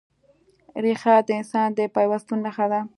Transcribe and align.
ریښه 0.83 1.13
د 1.27 1.29
انسان 1.39 1.67
د 1.77 1.79
پیوستون 1.95 2.37
نښه 2.45 2.65
ده. 2.71 2.81